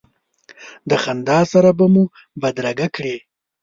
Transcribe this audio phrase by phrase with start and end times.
[0.89, 2.03] د خندا سره به مو
[2.41, 3.15] بدرګه کړې.